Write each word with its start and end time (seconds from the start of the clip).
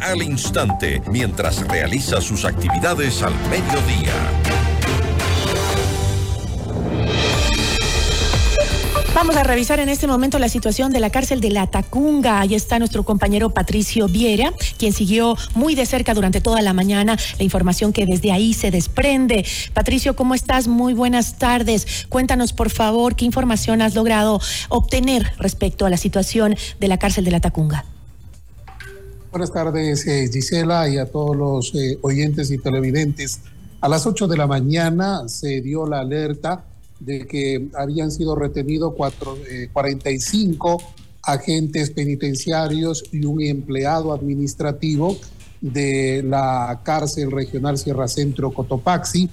al 0.00 0.22
instante 0.22 1.00
mientras 1.10 1.66
realiza 1.68 2.20
sus 2.20 2.44
actividades 2.44 3.22
al 3.22 3.34
mediodía. 3.48 4.12
Vamos 9.14 9.36
a 9.36 9.42
revisar 9.42 9.80
en 9.80 9.88
este 9.88 10.06
momento 10.06 10.38
la 10.38 10.48
situación 10.48 10.92
de 10.92 11.00
la 11.00 11.10
cárcel 11.10 11.40
de 11.40 11.50
La 11.50 11.66
Tacunga. 11.66 12.40
Ahí 12.40 12.54
está 12.54 12.78
nuestro 12.78 13.04
compañero 13.04 13.50
Patricio 13.50 14.06
Viera, 14.06 14.52
quien 14.78 14.92
siguió 14.92 15.36
muy 15.54 15.74
de 15.74 15.86
cerca 15.86 16.14
durante 16.14 16.40
toda 16.40 16.62
la 16.62 16.72
mañana 16.72 17.18
la 17.36 17.44
información 17.44 17.92
que 17.92 18.06
desde 18.06 18.30
ahí 18.30 18.54
se 18.54 18.70
desprende. 18.70 19.44
Patricio, 19.74 20.14
¿cómo 20.14 20.34
estás? 20.34 20.68
Muy 20.68 20.94
buenas 20.94 21.36
tardes. 21.36 22.06
Cuéntanos, 22.08 22.52
por 22.52 22.70
favor, 22.70 23.16
qué 23.16 23.24
información 23.24 23.82
has 23.82 23.96
logrado 23.96 24.40
obtener 24.68 25.32
respecto 25.38 25.84
a 25.84 25.90
la 25.90 25.96
situación 25.96 26.54
de 26.78 26.88
la 26.88 26.98
cárcel 26.98 27.24
de 27.24 27.32
La 27.32 27.40
Tacunga. 27.40 27.84
Buenas 29.30 29.52
tardes, 29.52 30.06
eh, 30.06 30.30
Gisela, 30.32 30.88
y 30.88 30.96
a 30.96 31.06
todos 31.06 31.36
los 31.36 31.74
eh, 31.74 31.98
oyentes 32.02 32.50
y 32.50 32.58
televidentes. 32.58 33.40
A 33.80 33.88
las 33.88 34.06
8 34.06 34.26
de 34.26 34.36
la 34.36 34.46
mañana 34.46 35.28
se 35.28 35.60
dio 35.60 35.86
la 35.86 36.00
alerta 36.00 36.64
de 36.98 37.26
que 37.26 37.68
habían 37.74 38.10
sido 38.10 38.34
retenidos 38.34 38.94
cuatro, 38.96 39.36
45 39.72 40.78
eh, 40.80 40.84
agentes 41.22 41.90
penitenciarios 41.90 43.04
y 43.12 43.24
un 43.24 43.42
empleado 43.42 44.12
administrativo 44.12 45.16
de 45.60 46.22
la 46.24 46.80
cárcel 46.82 47.30
regional 47.30 47.78
Sierra 47.78 48.08
Centro 48.08 48.50
Cotopaxi. 48.52 49.28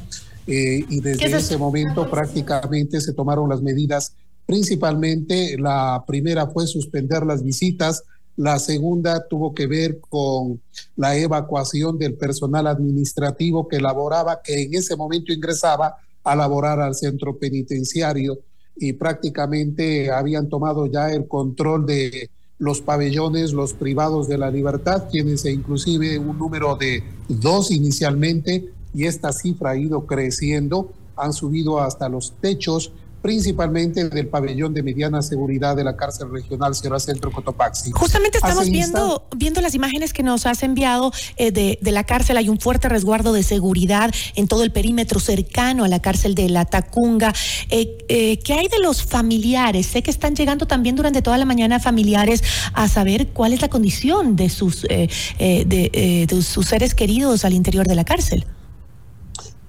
Eh, 0.48 0.86
y 0.90 1.00
desde 1.00 1.38
ese 1.38 1.58
momento 1.58 2.10
prácticamente 2.10 3.02
se 3.02 3.14
tomaron 3.14 3.50
las 3.50 3.62
medidas. 3.62 4.14
Principalmente 4.46 5.58
la 5.58 6.04
primera 6.06 6.48
fue 6.48 6.68
suspender 6.68 7.26
las 7.26 7.42
visitas, 7.42 8.04
la 8.38 8.60
segunda 8.60 9.28
tuvo 9.28 9.54
que 9.54 9.68
ver 9.68 10.00
con 10.02 10.62
la 10.96 11.18
evacuación 11.18 11.98
del 11.98 12.16
personal 12.16 12.68
administrativo 12.68 13.68
que 13.68 13.78
elaboraba, 13.78 14.42
que 14.44 14.64
en 14.64 14.74
ese 14.74 14.96
momento 14.96 15.32
ingresaba 15.32 15.96
a 16.24 16.36
laborar 16.36 16.80
al 16.80 16.96
centro 16.96 17.38
penitenciario 17.38 18.40
y 18.76 18.94
prácticamente 18.94 20.12
habían 20.12 20.50
tomado 20.50 20.86
ya 20.88 21.12
el 21.12 21.28
control 21.28 21.86
de 21.86 22.30
los 22.58 22.82
pabellones, 22.82 23.54
los 23.54 23.74
privados 23.74 24.28
de 24.28 24.38
la 24.38 24.50
libertad, 24.50 25.06
quienes 25.10 25.46
inclusive 25.46 26.18
un 26.18 26.38
número 26.38 26.76
de 26.76 27.04
dos 27.28 27.72
inicialmente, 27.72 28.70
y 28.94 29.06
esta 29.06 29.34
cifra 29.34 29.72
ha 29.72 29.78
ido 29.78 30.06
creciendo, 30.06 30.94
han 31.18 31.34
subido 31.34 31.80
hasta 31.80 32.10
los 32.10 32.34
techos 32.40 32.92
principalmente 33.26 34.08
del 34.08 34.28
pabellón 34.28 34.72
de 34.72 34.84
mediana 34.84 35.20
seguridad 35.24 35.76
de 35.76 35.84
la 35.84 35.98
cárcel 35.98 36.30
regional 36.32 36.76
Sierra 36.76 37.00
Centro 37.00 37.32
Cotopaxi. 37.32 37.90
Justamente 37.90 38.38
estamos 38.38 38.70
viendo, 38.70 39.26
viendo 39.36 39.62
las 39.62 39.74
imágenes 39.74 40.14
que 40.14 40.22
nos 40.22 40.46
has 40.46 40.62
enviado 40.62 41.12
eh, 41.36 41.52
de, 41.52 41.80
de, 41.82 41.92
la 41.92 42.04
cárcel. 42.04 42.38
Hay 42.38 42.50
un 42.50 42.60
fuerte 42.60 42.88
resguardo 42.88 43.34
de 43.34 43.42
seguridad 43.42 44.14
en 44.36 44.48
todo 44.48 44.62
el 44.62 44.72
perímetro 44.72 45.20
cercano 45.20 45.84
a 45.84 45.88
la 45.88 46.04
cárcel 46.04 46.36
de 46.36 46.50
La 46.50 46.66
Tacunga. 46.66 47.34
Eh, 47.72 47.98
eh, 48.10 48.38
¿Qué 48.44 48.54
hay 48.54 48.68
de 48.68 48.78
los 48.78 49.02
familiares? 49.02 49.88
Sé 49.88 50.04
que 50.04 50.12
están 50.12 50.36
llegando 50.36 50.68
también 50.68 50.96
durante 50.96 51.24
toda 51.24 51.40
la 51.40 51.46
mañana 51.46 51.80
familiares 51.80 52.44
a 52.74 52.88
saber 52.88 53.30
cuál 53.30 53.54
es 53.54 53.62
la 53.64 53.70
condición 53.70 54.36
de 54.36 54.50
sus, 54.50 54.84
de 54.84 56.44
sus 56.44 56.68
seres 56.68 56.94
queridos 56.94 57.44
al 57.44 57.54
interior 57.54 57.88
de 57.88 57.96
la 57.96 58.06
cárcel 58.06 58.46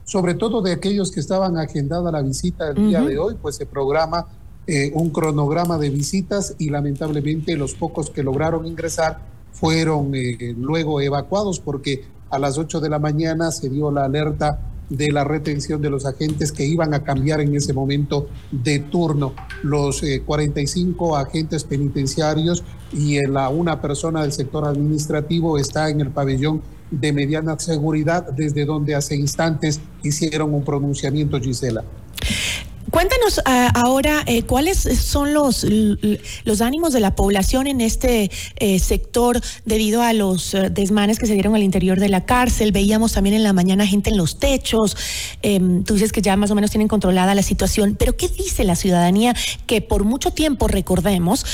sobre 0.07 0.35
todo 0.35 0.63
de 0.63 0.73
aquellos 0.73 1.11
que 1.11 1.21
estaban 1.21 1.59
agendada 1.59 2.13
la 2.13 2.23
visita 2.23 2.69
el 2.71 2.89
día 2.89 3.03
de 3.03 3.19
hoy, 3.19 3.35
pues 3.43 3.57
se 3.57 3.67
programa 3.67 4.27
eh, 4.69 4.93
un 4.95 5.11
cronograma 5.11 5.79
de 5.79 5.91
visitas 5.91 6.55
y 6.59 6.71
lamentablemente 6.71 7.57
los 7.57 7.75
pocos 7.75 8.11
que 8.11 8.23
lograron 8.23 8.67
ingresar 8.67 9.19
fueron 9.53 10.13
eh, 10.15 10.55
luego 10.57 11.01
evacuados 11.01 11.59
porque 11.59 12.05
a 12.31 12.39
las 12.39 12.57
8 12.57 12.81
de 12.81 12.89
la 12.89 13.01
mañana 13.01 13.51
se 13.51 13.69
dio 13.69 13.91
la 13.91 14.05
alerta 14.05 14.61
de 14.89 15.11
la 15.11 15.25
retención 15.25 15.83
de 15.83 15.91
los 15.91 16.07
agentes 16.07 16.53
que 16.53 16.65
iban 16.65 16.95
a 16.95 17.03
cambiar 17.03 17.41
en 17.41 17.57
ese 17.57 17.73
momento 17.73 18.29
de 18.53 18.79
turno. 18.79 19.35
Los 19.65 20.03
45 20.25 21.19
eh, 21.19 21.21
agentes 21.21 21.65
penitenciarios 21.65 22.63
y 22.93 23.21
la, 23.27 23.49
una 23.49 23.81
persona 23.81 24.23
del 24.23 24.31
sector 24.31 24.67
administrativo 24.67 25.59
está 25.59 25.91
en 25.91 26.01
el 26.01 26.11
pabellón 26.11 26.63
de 26.91 27.13
mediana 27.13 27.59
seguridad, 27.59 28.25
desde 28.33 28.65
donde 28.65 28.95
hace 28.95 29.17
instantes 29.17 29.81
hicieron 30.03 30.55
un 30.55 30.65
pronunciamiento, 30.65 31.41
Gisela. 31.41 31.85
Cuéntanos 32.91 33.41
ah, 33.45 33.73
ahora 33.75 34.23
eh, 34.27 34.45
cuáles 34.45 34.79
son 34.79 35.35
los, 35.35 35.67
los 36.45 36.61
ánimos 36.61 36.93
de 36.93 37.01
la 37.01 37.17
población 37.17 37.67
en 37.67 37.81
este 37.81 38.31
eh, 38.57 38.79
sector 38.79 39.41
debido 39.65 40.03
a 40.03 40.13
los 40.13 40.55
eh, 40.55 40.71
desmanes 40.71 41.19
que 41.19 41.27
se 41.27 41.35
dieron 41.35 41.55
al 41.57 41.63
interior 41.63 41.99
de 41.99 42.09
la 42.09 42.25
cárcel. 42.25 42.71
Veíamos 42.71 43.13
también 43.13 43.35
en 43.35 43.43
la 43.43 43.53
mañana 43.53 43.87
gente 43.87 44.11
en 44.11 44.17
los 44.17 44.39
techos. 44.39 44.97
Em, 45.43 45.83
tú 45.83 45.95
dices 45.95 46.13
que 46.13 46.23
ya 46.23 46.37
más 46.37 46.51
o 46.53 46.55
menos 46.55 46.71
tienen 46.71 46.87
controlada 46.87 47.35
la 47.35 47.43
situación, 47.43 47.97
pero 47.99 48.17
¿qué 48.17 48.29
dice 48.29 48.63
la 48.63 48.77
ciudadanía 48.77 49.35
que 49.67 49.81
por 49.81 50.05
mucho 50.05 50.31
tiempo, 50.31 50.69
recordemos, 50.69 51.45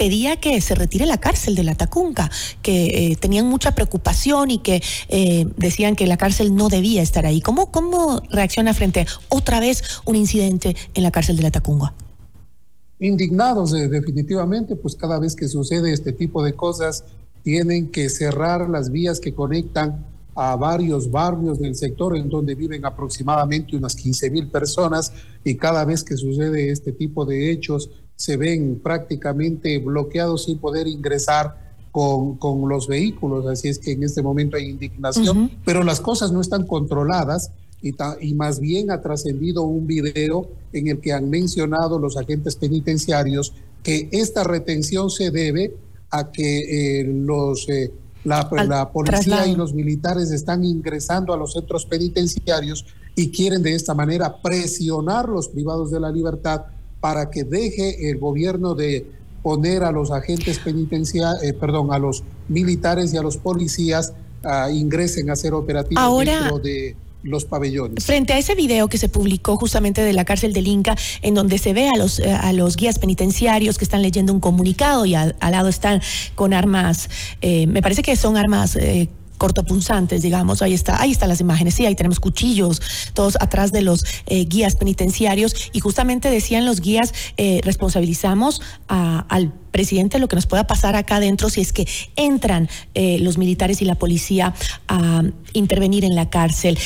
pedía 0.00 0.36
que 0.40 0.58
se 0.62 0.74
retire 0.74 1.04
la 1.04 1.18
cárcel 1.18 1.54
de 1.54 1.62
la 1.62 1.74
Tacunga, 1.74 2.30
que 2.62 2.86
eh, 2.86 3.16
tenían 3.16 3.46
mucha 3.46 3.74
preocupación 3.74 4.50
y 4.50 4.60
que 4.60 4.82
eh, 5.10 5.46
decían 5.58 5.94
que 5.94 6.06
la 6.06 6.16
cárcel 6.16 6.54
no 6.54 6.70
debía 6.70 7.02
estar 7.02 7.26
ahí. 7.26 7.42
¿Cómo, 7.42 7.70
¿Cómo 7.70 8.22
reacciona 8.30 8.72
frente 8.72 9.00
a 9.00 9.06
otra 9.28 9.60
vez 9.60 9.82
un 10.06 10.16
incidente 10.16 10.74
en 10.94 11.02
la 11.02 11.10
cárcel 11.10 11.36
de 11.36 11.42
la 11.42 11.50
Tacunga? 11.50 11.92
Indignados, 12.98 13.74
eh, 13.74 13.88
definitivamente, 13.88 14.74
pues 14.74 14.96
cada 14.96 15.18
vez 15.18 15.36
que 15.36 15.48
sucede 15.48 15.92
este 15.92 16.12
tipo 16.12 16.42
de 16.42 16.54
cosas, 16.54 17.04
tienen 17.42 17.90
que 17.90 18.08
cerrar 18.08 18.70
las 18.70 18.90
vías 18.90 19.20
que 19.20 19.34
conectan 19.34 20.06
a 20.42 20.56
varios 20.56 21.10
barrios 21.10 21.58
del 21.58 21.74
sector 21.74 22.16
en 22.16 22.30
donde 22.30 22.54
viven 22.54 22.86
aproximadamente 22.86 23.76
unas 23.76 23.94
15 23.94 24.30
mil 24.30 24.48
personas 24.48 25.12
y 25.44 25.54
cada 25.56 25.84
vez 25.84 26.02
que 26.02 26.16
sucede 26.16 26.70
este 26.70 26.92
tipo 26.92 27.26
de 27.26 27.50
hechos 27.50 27.90
se 28.16 28.38
ven 28.38 28.80
prácticamente 28.82 29.76
bloqueados 29.80 30.46
sin 30.46 30.56
poder 30.56 30.88
ingresar 30.88 31.74
con, 31.92 32.38
con 32.38 32.66
los 32.70 32.88
vehículos, 32.88 33.44
así 33.48 33.68
es 33.68 33.78
que 33.78 33.92
en 33.92 34.02
este 34.02 34.22
momento 34.22 34.56
hay 34.56 34.70
indignación, 34.70 35.50
pero 35.62 35.84
las 35.84 36.00
cosas 36.00 36.32
no 36.32 36.40
están 36.40 36.66
controladas 36.66 37.50
y, 37.82 37.92
y 38.22 38.32
más 38.32 38.60
bien 38.60 38.90
ha 38.90 39.02
trascendido 39.02 39.64
un 39.64 39.86
video 39.86 40.48
en 40.72 40.88
el 40.88 41.00
que 41.00 41.12
han 41.12 41.28
mencionado 41.28 41.98
los 41.98 42.16
agentes 42.16 42.56
penitenciarios 42.56 43.52
que 43.82 44.08
esta 44.10 44.42
retención 44.44 45.10
se 45.10 45.30
debe 45.30 45.76
a 46.08 46.32
que 46.32 47.00
eh, 47.00 47.04
los... 47.04 47.68
Eh, 47.68 47.92
la, 48.24 48.48
la, 48.66 48.90
policía 48.90 49.46
y 49.46 49.54
los 49.54 49.72
militares 49.72 50.30
están 50.30 50.64
ingresando 50.64 51.32
a 51.32 51.36
los 51.36 51.54
centros 51.54 51.86
penitenciarios 51.86 52.84
y 53.16 53.30
quieren 53.30 53.62
de 53.62 53.74
esta 53.74 53.94
manera 53.94 54.40
presionar 54.42 55.28
los 55.28 55.48
privados 55.48 55.90
de 55.90 56.00
la 56.00 56.10
libertad 56.10 56.62
para 57.00 57.30
que 57.30 57.44
deje 57.44 58.10
el 58.10 58.18
gobierno 58.18 58.74
de 58.74 59.06
poner 59.42 59.84
a 59.84 59.90
los 59.90 60.10
agentes 60.10 60.58
penitenciarios, 60.58 61.42
eh, 61.42 61.54
perdón, 61.54 61.92
a 61.92 61.98
los 61.98 62.22
militares 62.48 63.14
y 63.14 63.16
a 63.16 63.22
los 63.22 63.38
policías 63.38 64.12
uh, 64.44 64.70
ingresen 64.70 65.30
a 65.30 65.36
ser 65.36 65.54
operativos 65.54 66.24
dentro 66.24 66.58
de 66.58 66.94
los 67.22 67.44
pabellones. 67.44 68.04
Frente 68.04 68.32
a 68.32 68.38
ese 68.38 68.54
video 68.54 68.88
que 68.88 68.98
se 68.98 69.08
publicó 69.08 69.56
justamente 69.56 70.02
de 70.02 70.12
la 70.12 70.24
cárcel 70.24 70.52
del 70.52 70.66
Inca, 70.66 70.96
en 71.22 71.34
donde 71.34 71.58
se 71.58 71.72
ve 71.72 71.88
a 71.88 71.96
los, 71.96 72.18
eh, 72.18 72.32
a 72.32 72.52
los 72.52 72.76
guías 72.76 72.98
penitenciarios 72.98 73.78
que 73.78 73.84
están 73.84 74.02
leyendo 74.02 74.32
un 74.32 74.40
comunicado 74.40 75.06
y 75.06 75.14
al, 75.14 75.36
lado 75.40 75.68
están 75.68 76.00
con 76.34 76.54
armas, 76.54 77.10
eh, 77.40 77.66
me 77.66 77.82
parece 77.82 78.02
que 78.02 78.16
son 78.16 78.36
armas 78.36 78.76
eh, 78.76 79.08
cortopunzantes, 79.40 80.20
digamos. 80.20 80.60
Ahí 80.60 80.74
está, 80.74 81.00
ahí 81.00 81.12
están 81.12 81.30
las 81.30 81.40
imágenes. 81.40 81.74
Sí, 81.74 81.86
ahí 81.86 81.94
tenemos 81.94 82.20
cuchillos, 82.20 82.82
todos 83.14 83.36
atrás 83.40 83.72
de 83.72 83.80
los 83.80 84.04
eh, 84.26 84.44
guías 84.44 84.76
penitenciarios. 84.76 85.70
Y 85.72 85.80
justamente 85.80 86.30
decían 86.30 86.66
los 86.66 86.82
guías, 86.82 87.14
eh, 87.38 87.60
responsabilizamos 87.64 88.60
al 88.86 89.52
presidente 89.70 90.18
lo 90.18 90.28
que 90.28 90.36
nos 90.36 90.46
pueda 90.46 90.66
pasar 90.66 90.96
acá 90.96 91.16
adentro 91.16 91.48
si 91.48 91.60
es 91.60 91.72
que 91.72 91.86
entran 92.16 92.68
eh, 92.94 93.18
los 93.20 93.38
militares 93.38 93.80
y 93.80 93.84
la 93.84 93.94
policía 93.94 94.52
a 94.88 95.22
intervenir 95.54 96.04
en 96.04 96.14
la 96.14 96.28
cárcel. 96.28 96.78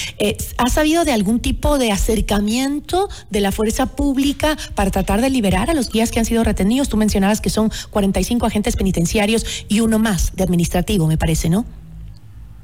¿Ha 0.59 0.71
sabido 0.71 1.05
de 1.05 1.13
algún 1.13 1.41
tipo 1.41 1.79
de 1.79 1.91
acercamiento 1.91 3.09
de 3.31 3.41
la 3.41 3.51
fuerza 3.51 3.87
pública 3.87 4.57
para 4.77 4.93
tratar 4.93 5.21
de 5.23 5.31
liberar 5.31 5.71
a 5.71 5.75
los 5.75 5.91
guías 5.91 6.13
que 6.13 6.21
han 6.21 6.27
sido 6.27 6.45
retenidos? 6.45 6.89
Tú 6.89 6.97
mencionabas 6.97 7.41
que 7.41 7.51
son 7.51 7.73
45 7.91 8.47
agentes 8.47 8.77
penitenciarios 8.77 9.45
y 9.69 9.81
uno 9.81 9.99
más 9.99 10.37
de 10.37 10.45
administrativo, 10.45 11.09
me 11.09 11.19
parece, 11.19 11.49
¿no? 11.49 11.65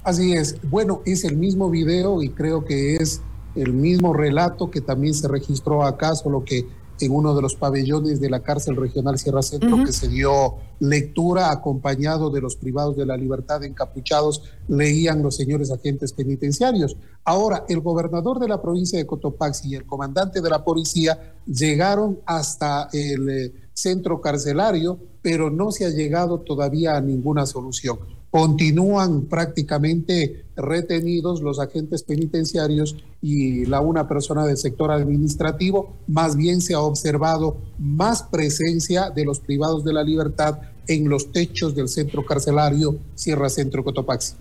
Así 0.02 0.32
es. 0.32 0.56
Bueno, 0.62 1.02
es 1.04 1.24
el 1.24 1.36
mismo 1.36 1.70
video 1.70 2.22
y 2.22 2.30
creo 2.30 2.64
que 2.64 2.96
es 2.96 3.20
el 3.54 3.72
mismo 3.72 4.14
relato 4.14 4.70
que 4.70 4.80
también 4.80 5.14
se 5.14 5.28
registró 5.28 5.84
acá, 5.84 6.14
solo 6.14 6.44
que 6.44 6.66
en 7.00 7.12
uno 7.12 7.34
de 7.34 7.42
los 7.42 7.54
pabellones 7.54 8.20
de 8.20 8.30
la 8.30 8.40
cárcel 8.40 8.76
regional 8.76 9.18
Sierra 9.18 9.42
Centro, 9.42 9.84
que 9.84 9.92
se 9.92 10.08
dio 10.08 10.56
lectura 10.80 11.50
acompañado 11.50 12.30
de 12.30 12.40
los 12.40 12.56
privados 12.56 12.96
de 12.96 13.06
la 13.06 13.16
libertad 13.16 13.64
encapuchados, 13.64 14.42
leían 14.68 15.22
los 15.22 15.36
señores 15.36 15.70
agentes 15.70 16.12
penitenciarios. 16.12 16.96
Ahora, 17.24 17.64
el 17.68 17.80
gobernador 17.80 18.38
de 18.38 18.48
la 18.48 18.60
provincia 18.60 18.98
de 18.98 19.06
Cotopaxi 19.06 19.70
y 19.70 19.76
el 19.76 19.86
comandante 19.86 20.40
de 20.40 20.50
la 20.50 20.62
policía 20.62 21.34
llegaron 21.46 22.18
hasta 22.26 22.88
el 22.92 23.28
eh, 23.28 23.52
centro 23.72 24.20
carcelario, 24.20 24.98
pero 25.22 25.50
no 25.50 25.72
se 25.72 25.86
ha 25.86 25.90
llegado 25.90 26.40
todavía 26.40 26.96
a 26.96 27.00
ninguna 27.00 27.46
solución. 27.46 28.19
Continúan 28.30 29.22
prácticamente 29.22 30.44
retenidos 30.56 31.40
los 31.40 31.58
agentes 31.58 32.04
penitenciarios 32.04 32.96
y 33.20 33.66
la 33.66 33.80
una 33.80 34.06
persona 34.06 34.46
del 34.46 34.56
sector 34.56 34.92
administrativo. 34.92 35.96
Más 36.06 36.36
bien 36.36 36.60
se 36.60 36.74
ha 36.74 36.80
observado 36.80 37.56
más 37.78 38.22
presencia 38.22 39.10
de 39.10 39.24
los 39.24 39.40
privados 39.40 39.84
de 39.84 39.92
la 39.92 40.04
libertad 40.04 40.60
en 40.90 41.08
los 41.08 41.30
techos 41.30 41.74
del 41.74 41.88
centro 41.88 42.24
carcelario 42.26 42.98
Sierra 43.14 43.48
Centro 43.48 43.84
Cotopaxi. 43.84 44.34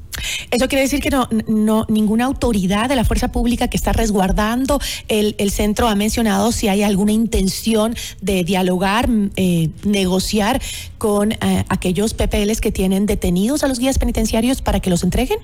Eso 0.49 0.67
quiere 0.67 0.81
decir 0.81 0.99
que 0.99 1.11
no, 1.11 1.29
no 1.47 1.85
ninguna 1.89 2.25
autoridad 2.25 2.89
de 2.89 2.95
la 2.95 3.05
fuerza 3.05 3.31
pública 3.31 3.67
que 3.67 3.77
está 3.77 3.93
resguardando 3.93 4.79
el, 5.07 5.51
centro 5.51 5.87
ha 5.87 5.95
mencionado 5.95 6.51
si 6.51 6.67
hay 6.67 6.83
alguna 6.83 7.11
intención 7.11 7.95
de 8.21 8.43
dialogar, 8.43 9.09
eh, 9.35 9.69
negociar 9.83 10.61
con 10.97 11.33
eh, 11.33 11.65
aquellos 11.69 12.13
PPLs 12.13 12.61
que 12.61 12.71
tienen 12.71 13.05
detenidos 13.05 13.63
a 13.63 13.67
los 13.67 13.79
guías 13.79 13.99
penitenciarios 13.99 14.61
para 14.61 14.79
que 14.79 14.89
los 14.89 15.03
entreguen. 15.03 15.39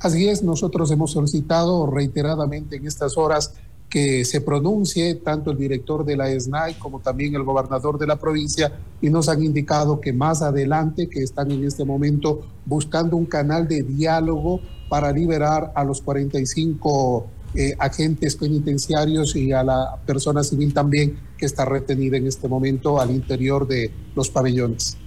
Así 0.00 0.28
es, 0.28 0.42
nosotros 0.42 0.90
hemos 0.92 1.10
solicitado 1.12 1.86
reiteradamente 1.86 2.76
en 2.76 2.86
estas 2.86 3.18
horas 3.18 3.54
que 3.88 4.24
se 4.24 4.40
pronuncie 4.40 5.14
tanto 5.14 5.50
el 5.50 5.56
director 5.56 6.04
de 6.04 6.16
la 6.16 6.28
SNAI 6.28 6.78
como 6.78 7.00
también 7.00 7.34
el 7.34 7.42
gobernador 7.42 7.98
de 7.98 8.06
la 8.06 8.16
provincia 8.16 8.72
y 9.00 9.08
nos 9.08 9.28
han 9.28 9.42
indicado 9.42 10.00
que 10.00 10.12
más 10.12 10.42
adelante, 10.42 11.08
que 11.08 11.22
están 11.22 11.50
en 11.50 11.64
este 11.64 11.84
momento 11.84 12.46
buscando 12.66 13.16
un 13.16 13.26
canal 13.26 13.66
de 13.66 13.82
diálogo 13.82 14.60
para 14.88 15.10
liberar 15.12 15.72
a 15.74 15.84
los 15.84 16.02
45 16.02 17.26
eh, 17.54 17.74
agentes 17.78 18.36
penitenciarios 18.36 19.34
y 19.34 19.52
a 19.52 19.62
la 19.62 19.98
persona 20.04 20.42
civil 20.42 20.74
también 20.74 21.18
que 21.38 21.46
está 21.46 21.64
retenida 21.64 22.18
en 22.18 22.26
este 22.26 22.46
momento 22.46 23.00
al 23.00 23.10
interior 23.10 23.66
de 23.66 23.90
los 24.14 24.28
pabellones. 24.28 24.98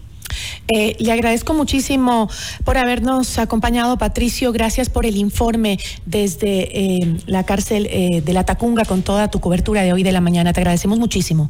Eh, 0.67 0.95
le 0.99 1.11
agradezco 1.11 1.53
muchísimo 1.53 2.29
por 2.63 2.77
habernos 2.77 3.37
acompañado, 3.39 3.97
Patricio. 3.97 4.51
Gracias 4.51 4.89
por 4.89 5.05
el 5.05 5.17
informe 5.17 5.79
desde 6.05 7.01
eh, 7.01 7.17
la 7.25 7.43
cárcel 7.43 7.87
eh, 7.91 8.21
de 8.21 8.33
la 8.33 8.45
Tacunga 8.45 8.85
con 8.85 9.01
toda 9.01 9.29
tu 9.29 9.39
cobertura 9.39 9.81
de 9.81 9.93
hoy 9.93 10.03
de 10.03 10.11
la 10.11 10.21
mañana. 10.21 10.53
Te 10.53 10.61
agradecemos 10.61 10.99
muchísimo. 10.99 11.49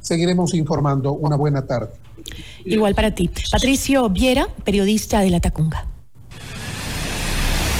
Seguiremos 0.00 0.54
informando. 0.54 1.12
Una 1.12 1.36
buena 1.36 1.66
tarde. 1.66 1.88
Igual 2.64 2.94
para 2.94 3.14
ti. 3.14 3.30
Patricio 3.50 4.08
Viera, 4.10 4.48
periodista 4.64 5.20
de 5.20 5.30
la 5.30 5.40
Tacunga. 5.40 5.86